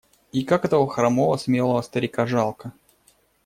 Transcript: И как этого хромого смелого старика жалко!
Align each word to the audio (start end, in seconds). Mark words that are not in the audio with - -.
И 0.31 0.43
как 0.43 0.65
этого 0.65 0.87
хромого 0.89 1.37
смелого 1.37 1.79
старика 1.83 2.25
жалко! 2.25 2.73